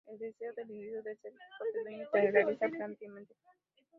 Es 0.07 0.13
el 0.13 0.17
deseo 0.17 0.51
del 0.53 0.71
individuo 0.71 1.03
de 1.03 1.15
ser 1.17 1.31
su 1.31 1.37
propio 1.59 1.83
dueño, 1.83 2.07
y 2.11 2.21
de 2.25 2.31
realizarse 2.31 2.69
plenamente. 2.97 3.35